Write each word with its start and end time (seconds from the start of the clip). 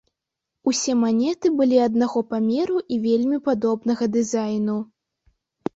Усе 0.71 0.95
манеты 1.01 1.51
былі 1.59 1.77
аднаго 1.89 2.19
памеру 2.33 2.77
і 2.97 3.01
вельмі 3.05 3.37
падобнага 3.51 4.13
дызайну. 4.19 4.77